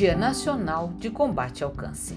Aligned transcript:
Dia 0.00 0.16
Nacional 0.16 0.94
de 0.98 1.10
Combate 1.10 1.62
ao 1.62 1.72
Câncer. 1.72 2.16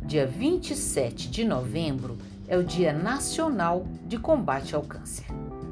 Dia 0.00 0.24
27 0.24 1.28
de 1.28 1.44
novembro 1.44 2.16
é 2.46 2.56
o 2.56 2.62
Dia 2.62 2.92
Nacional 2.92 3.84
de 4.06 4.16
Combate 4.16 4.76
ao 4.76 4.82
Câncer. 4.82 5.26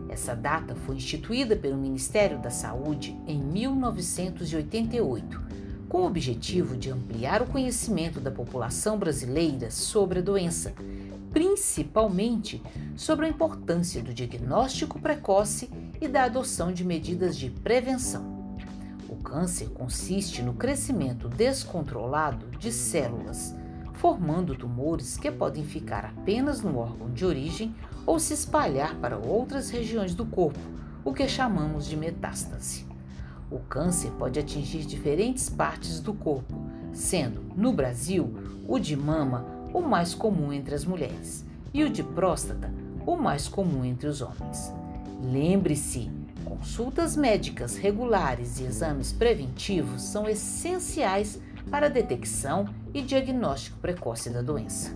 Essa 0.09 0.35
data 0.35 0.75
foi 0.75 0.96
instituída 0.96 1.55
pelo 1.55 1.77
Ministério 1.77 2.41
da 2.41 2.51
Saúde 2.51 3.17
em 3.25 3.39
1988, 3.39 5.41
com 5.89 5.98
o 5.98 6.07
objetivo 6.07 6.77
de 6.77 6.91
ampliar 6.91 7.41
o 7.41 7.46
conhecimento 7.46 8.18
da 8.18 8.32
população 8.32 8.98
brasileira 8.98 9.71
sobre 9.71 10.18
a 10.18 10.23
doença, 10.23 10.75
principalmente 11.32 12.61
sobre 12.96 13.27
a 13.27 13.29
importância 13.29 14.02
do 14.02 14.12
diagnóstico 14.12 14.98
precoce 14.98 15.71
e 16.00 16.09
da 16.09 16.25
adoção 16.25 16.73
de 16.73 16.84
medidas 16.84 17.36
de 17.36 17.48
prevenção. 17.48 18.34
O 19.09 19.17
câncer 19.17 19.69
consiste 19.71 20.43
no 20.43 20.55
crescimento 20.55 21.29
descontrolado 21.29 22.47
de 22.59 22.73
células, 22.73 23.55
formando 23.95 24.55
tumores 24.55 25.17
que 25.17 25.30
podem 25.30 25.65
ficar 25.65 26.07
apenas 26.07 26.63
no 26.63 26.79
órgão 26.79 27.11
de 27.11 27.25
origem 27.25 27.75
ou 28.07 28.19
se 28.19 28.35
espalhar 28.35 28.95
para 28.97 29.17
outras 29.17 29.71
regiões 29.71 30.15
do 30.15 30.27
corpo, 30.27 30.59
o 31.05 31.13
que 31.13 31.29
chamamos 31.29 31.87
de 31.87 31.97
metástase. 31.97 32.87
O 33.51 33.59
câncer 33.59 34.11
pode 34.13 34.39
atingir 34.41 34.85
diferentes 34.85 35.49
partes 35.49 36.01
do 36.01 36.15
corpo, 36.15 36.55
sendo, 36.93 37.43
no 37.55 37.73
Brasil, 37.73 38.35
o 38.66 38.79
de 38.79 38.97
mama 38.97 39.45
o 39.73 39.80
mais 39.80 40.15
comum 40.15 40.52
entre 40.52 40.75
as 40.75 40.85
mulheres 40.85 41.45
e 41.73 41.83
o 41.83 41.91
de 41.91 42.02
próstata 42.02 42.73
o 43.07 43.16
mais 43.16 43.49
comum 43.49 43.85
entre 43.85 44.09
os 44.09 44.23
homens. 44.23 44.73
Lembre-se, 45.23 46.11
consultas 46.45 47.16
médicas 47.16 47.77
regulares 47.77 48.61
e 48.61 48.65
exames 48.65 49.12
preventivos 49.12 50.02
são 50.02 50.29
essenciais 50.29 51.41
para 51.71 51.87
a 51.87 51.91
detecção 51.91 52.68
e 52.93 53.02
diagnóstico 53.02 53.79
precoce 53.79 54.30
da 54.30 54.43
doença. 54.43 54.95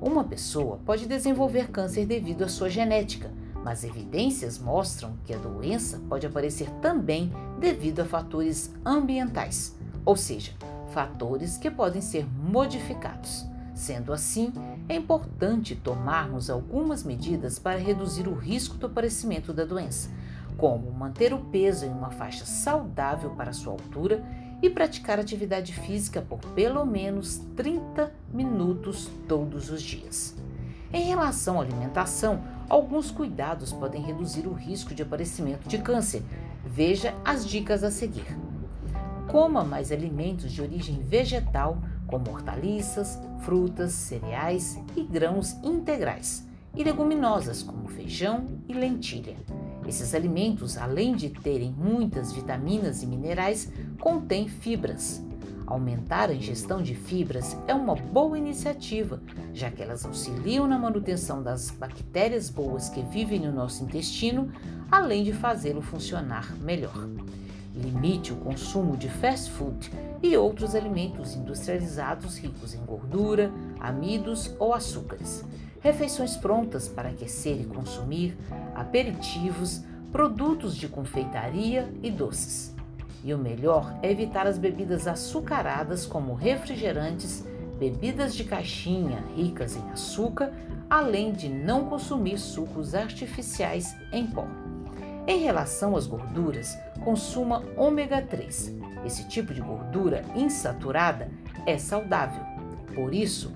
Uma 0.00 0.24
pessoa 0.24 0.78
pode 0.84 1.06
desenvolver 1.06 1.70
câncer 1.70 2.06
devido 2.06 2.44
à 2.44 2.48
sua 2.48 2.70
genética, 2.70 3.30
mas 3.64 3.82
evidências 3.82 4.58
mostram 4.58 5.16
que 5.24 5.34
a 5.34 5.38
doença 5.38 6.00
pode 6.08 6.26
aparecer 6.26 6.70
também 6.80 7.32
devido 7.58 8.00
a 8.00 8.04
fatores 8.04 8.72
ambientais, 8.84 9.76
ou 10.04 10.16
seja, 10.16 10.52
fatores 10.92 11.56
que 11.56 11.70
podem 11.70 12.00
ser 12.00 12.26
modificados. 12.26 13.44
Sendo 13.74 14.12
assim, 14.12 14.52
é 14.88 14.94
importante 14.94 15.74
tomarmos 15.74 16.48
algumas 16.48 17.02
medidas 17.02 17.58
para 17.58 17.78
reduzir 17.78 18.28
o 18.28 18.34
risco 18.34 18.76
do 18.76 18.86
aparecimento 18.86 19.52
da 19.52 19.64
doença, 19.64 20.08
como 20.56 20.90
manter 20.90 21.32
o 21.32 21.38
peso 21.38 21.84
em 21.84 21.90
uma 21.90 22.10
faixa 22.10 22.44
saudável 22.44 23.30
para 23.30 23.52
sua 23.52 23.72
altura 23.72 24.24
e 24.62 24.70
praticar 24.70 25.18
atividade 25.18 25.72
física 25.72 26.22
por 26.22 26.38
pelo 26.54 26.84
menos 26.84 27.38
30 27.56 28.12
minutos 28.32 29.10
todos 29.28 29.70
os 29.70 29.82
dias. 29.82 30.34
Em 30.92 31.04
relação 31.04 31.60
à 31.60 31.62
alimentação, 31.62 32.42
alguns 32.68 33.10
cuidados 33.10 33.72
podem 33.72 34.02
reduzir 34.02 34.46
o 34.46 34.54
risco 34.54 34.94
de 34.94 35.02
aparecimento 35.02 35.68
de 35.68 35.78
câncer. 35.78 36.22
Veja 36.64 37.14
as 37.24 37.46
dicas 37.46 37.84
a 37.84 37.90
seguir. 37.90 38.26
Coma 39.28 39.64
mais 39.64 39.90
alimentos 39.90 40.52
de 40.52 40.62
origem 40.62 41.02
vegetal, 41.02 41.78
como 42.06 42.30
hortaliças, 42.30 43.20
frutas, 43.40 43.92
cereais 43.92 44.78
e 44.96 45.02
grãos 45.02 45.52
integrais, 45.62 46.46
e 46.74 46.84
leguminosas, 46.84 47.62
como 47.62 47.88
feijão 47.88 48.46
e 48.68 48.72
lentilha. 48.72 49.36
Esses 49.86 50.14
alimentos, 50.14 50.76
além 50.76 51.14
de 51.14 51.30
terem 51.30 51.72
muitas 51.72 52.32
vitaminas 52.32 53.02
e 53.02 53.06
minerais, 53.06 53.70
contêm 54.00 54.48
fibras. 54.48 55.22
Aumentar 55.64 56.30
a 56.30 56.34
ingestão 56.34 56.82
de 56.82 56.94
fibras 56.94 57.56
é 57.66 57.74
uma 57.74 57.94
boa 57.94 58.38
iniciativa, 58.38 59.20
já 59.52 59.70
que 59.70 59.82
elas 59.82 60.04
auxiliam 60.04 60.66
na 60.66 60.78
manutenção 60.78 61.42
das 61.42 61.70
bactérias 61.70 62.50
boas 62.50 62.88
que 62.88 63.02
vivem 63.02 63.40
no 63.40 63.52
nosso 63.52 63.82
intestino, 63.84 64.50
além 64.90 65.24
de 65.24 65.32
fazê-lo 65.32 65.82
funcionar 65.82 66.54
melhor. 66.56 67.08
Limite 67.74 68.32
o 68.32 68.36
consumo 68.36 68.96
de 68.96 69.08
fast 69.08 69.50
food 69.50 69.92
e 70.22 70.36
outros 70.36 70.74
alimentos 70.74 71.34
industrializados 71.34 72.38
ricos 72.38 72.74
em 72.74 72.84
gordura, 72.84 73.52
amidos 73.80 74.54
ou 74.58 74.72
açúcares 74.72 75.44
refeições 75.86 76.36
prontas 76.36 76.88
para 76.88 77.10
aquecer 77.10 77.60
e 77.60 77.64
consumir, 77.64 78.36
aperitivos, 78.74 79.84
produtos 80.10 80.76
de 80.76 80.88
confeitaria 80.88 81.88
e 82.02 82.10
doces. 82.10 82.74
E 83.22 83.32
o 83.32 83.38
melhor 83.38 83.96
é 84.02 84.10
evitar 84.10 84.48
as 84.48 84.58
bebidas 84.58 85.06
açucaradas 85.06 86.04
como 86.04 86.34
refrigerantes, 86.34 87.44
bebidas 87.78 88.34
de 88.34 88.42
caixinha 88.42 89.22
ricas 89.36 89.76
em 89.76 89.90
açúcar, 89.90 90.52
além 90.90 91.32
de 91.32 91.48
não 91.48 91.84
consumir 91.84 92.38
sucos 92.38 92.92
artificiais 92.92 93.94
em 94.12 94.26
pó. 94.26 94.44
Em 95.24 95.38
relação 95.38 95.94
às 95.94 96.06
gorduras, 96.06 96.76
consuma 97.04 97.62
ômega 97.76 98.20
3. 98.22 98.74
Esse 99.04 99.28
tipo 99.28 99.54
de 99.54 99.60
gordura 99.60 100.24
insaturada 100.34 101.30
é 101.64 101.78
saudável. 101.78 102.44
Por 102.92 103.14
isso, 103.14 103.52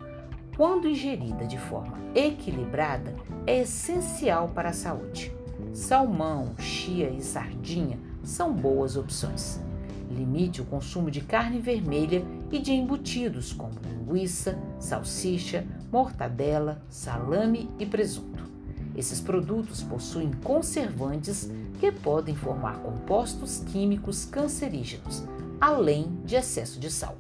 quando 0.57 0.89
ingerida 0.89 1.47
de 1.47 1.59
forma 1.59 1.99
equilibrada, 2.15 3.15
é 3.47 3.61
essencial 3.61 4.49
para 4.49 4.71
a 4.71 4.75
saúde. 4.75 5.33
Salmão, 5.73 6.55
chia 6.59 7.11
e 7.11 7.23
sardinha 7.23 7.99
são 8.23 8.53
boas 8.53 8.97
opções. 8.97 9.61
Limite 10.11 10.61
o 10.61 10.65
consumo 10.65 11.11
de 11.11 11.21
carne 11.21 11.61
vermelha 11.61 12.25
e 12.51 12.59
de 12.59 12.73
embutidos 12.73 13.53
como 13.53 13.79
linguiça, 13.81 14.59
salsicha, 14.79 15.65
mortadela, 15.93 16.83
salame 16.89 17.71
e 17.79 17.87
presunto. 17.87 18.45
Esses 18.97 19.21
produtos 19.21 19.83
possuem 19.83 20.33
conservantes 20.43 21.51
que 21.79 21.93
podem 21.93 22.35
formar 22.35 22.79
compostos 22.81 23.63
químicos 23.69 24.25
cancerígenos, 24.25 25.25
além 25.61 26.13
de 26.25 26.35
excesso 26.35 26.81
de 26.81 26.91
sal. 26.91 27.17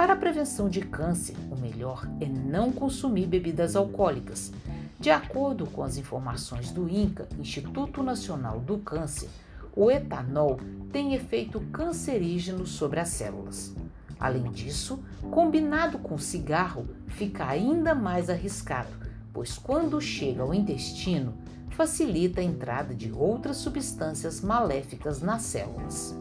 Para 0.00 0.14
a 0.14 0.16
prevenção 0.16 0.66
de 0.66 0.80
câncer, 0.80 1.36
o 1.52 1.60
melhor 1.60 2.08
é 2.22 2.24
não 2.24 2.72
consumir 2.72 3.26
bebidas 3.26 3.76
alcoólicas. 3.76 4.50
De 4.98 5.10
acordo 5.10 5.66
com 5.66 5.82
as 5.82 5.98
informações 5.98 6.70
do 6.70 6.88
INCA, 6.88 7.28
Instituto 7.38 8.02
Nacional 8.02 8.60
do 8.60 8.78
Câncer, 8.78 9.28
o 9.76 9.90
etanol 9.90 10.58
tem 10.90 11.12
efeito 11.12 11.60
cancerígeno 11.70 12.66
sobre 12.66 12.98
as 12.98 13.10
células. 13.10 13.74
Além 14.18 14.50
disso, 14.50 15.04
combinado 15.30 15.98
com 15.98 16.16
cigarro, 16.16 16.88
fica 17.06 17.46
ainda 17.46 17.94
mais 17.94 18.30
arriscado, 18.30 18.88
pois 19.34 19.58
quando 19.58 20.00
chega 20.00 20.40
ao 20.40 20.54
intestino, 20.54 21.34
facilita 21.68 22.40
a 22.40 22.44
entrada 22.44 22.94
de 22.94 23.12
outras 23.12 23.58
substâncias 23.58 24.40
maléficas 24.40 25.20
nas 25.20 25.42
células. 25.42 26.16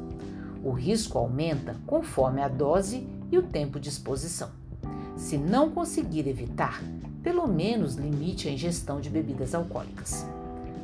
O 0.61 0.71
risco 0.71 1.17
aumenta 1.17 1.77
conforme 1.87 2.41
a 2.41 2.49
dose 2.49 3.07
e 3.31 3.37
o 3.37 3.43
tempo 3.43 3.79
de 3.79 3.89
exposição. 3.89 4.49
Se 5.15 5.37
não 5.37 5.69
conseguir 5.69 6.27
evitar, 6.27 6.81
pelo 7.21 7.47
menos 7.47 7.95
limite 7.95 8.47
a 8.47 8.51
ingestão 8.51 8.99
de 9.01 9.09
bebidas 9.09 9.53
alcoólicas. 9.53 10.25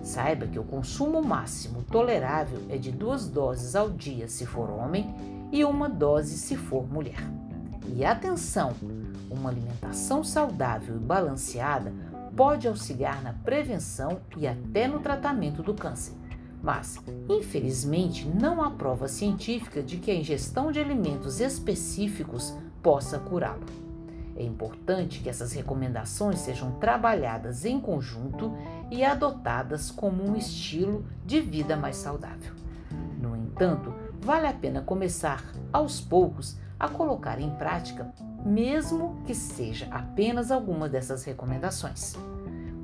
Saiba 0.03 0.45
que 0.45 0.59
o 0.59 0.63
consumo 0.63 1.23
máximo 1.23 1.81
tolerável 1.83 2.61
é 2.69 2.77
de 2.77 2.91
duas 2.91 3.27
doses 3.27 3.75
ao 3.75 3.89
dia 3.89 4.27
se 4.27 4.45
for 4.45 4.69
homem 4.69 5.13
e 5.51 5.63
uma 5.63 5.89
dose 5.89 6.37
se 6.37 6.55
for 6.55 6.85
mulher. 6.87 7.23
E 7.95 8.03
atenção! 8.05 8.73
Uma 9.29 9.49
alimentação 9.49 10.23
saudável 10.23 10.95
e 10.95 10.99
balanceada 10.99 11.91
pode 12.35 12.67
auxiliar 12.67 13.23
na 13.23 13.33
prevenção 13.33 14.19
e 14.37 14.45
até 14.45 14.87
no 14.87 14.99
tratamento 14.99 15.63
do 15.63 15.73
câncer. 15.73 16.13
Mas, 16.65 16.99
infelizmente, 17.29 18.27
não 18.27 18.59
há 18.59 18.71
prova 18.71 19.07
científica 19.07 19.83
de 19.83 19.97
que 19.97 20.09
a 20.09 20.15
ingestão 20.15 20.71
de 20.71 20.79
alimentos 20.79 21.39
específicos 21.39 22.57
possa 22.81 23.19
curá-lo. 23.19 23.67
É 24.35 24.43
importante 24.43 25.19
que 25.19 25.29
essas 25.29 25.53
recomendações 25.53 26.39
sejam 26.39 26.71
trabalhadas 26.79 27.65
em 27.65 27.79
conjunto 27.79 28.51
e 28.89 29.05
adotadas 29.05 29.91
como 29.91 30.27
um 30.27 30.35
estilo 30.35 31.05
de 31.23 31.39
vida 31.39 31.77
mais 31.77 31.97
saudável. 31.97 32.55
No 33.21 33.35
entanto, 33.35 33.93
vale 34.19 34.47
a 34.47 34.53
pena 34.53 34.81
começar 34.81 35.43
aos 35.71 36.01
poucos 36.01 36.57
a 36.79 36.89
colocar 36.89 37.39
em 37.39 37.51
prática, 37.51 38.11
mesmo 38.43 39.21
que 39.27 39.35
seja 39.35 39.85
apenas 39.91 40.51
alguma 40.51 40.89
dessas 40.89 41.23
recomendações. 41.25 42.15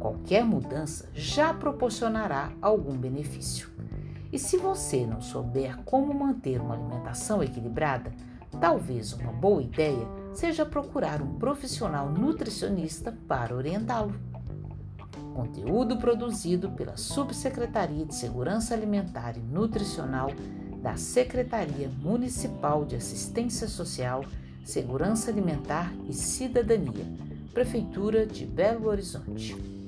Qualquer 0.02 0.46
mudança 0.46 1.10
já 1.14 1.52
proporcionará 1.52 2.52
algum 2.62 2.96
benefício. 2.98 3.71
E 4.32 4.40
se 4.40 4.58
você 4.58 5.06
não 5.06 5.22
souber 5.22 5.78
como 5.84 6.14
manter 6.14 6.62
uma 6.62 6.76
alimentação 6.76 7.44
equilibrada, 7.44 8.14
talvez 8.60 9.14
uma 9.14 9.32
boa 9.32 9.62
ideia 9.62 10.08
seja 10.34 10.66
procurar 10.66 11.22
um 11.22 11.36
profissional 11.36 12.10
nutricionista 12.10 13.16
para 13.28 13.56
orientá-lo. 13.56 14.16
Conteúdo 15.34 15.98
produzido 15.98 16.72
pela 16.72 16.98
Subsecretaria 16.98 18.06
de 18.06 18.16
Segurança 18.16 18.74
Alimentar 18.74 19.38
e 19.38 19.42
Nutricional 19.42 20.30
da 20.82 20.96
Secretaria 20.98 21.90
Municipal 22.02 22.86
de 22.86 22.96
Assistência 22.96 23.68
Social, 23.68 24.24
Segurança 24.64 25.30
Alimentar 25.30 25.94
e 26.08 26.14
Cidadania, 26.14 27.06
Prefeitura 27.54 28.26
de 28.26 28.46
Belo 28.46 28.88
Horizonte. 28.88 29.81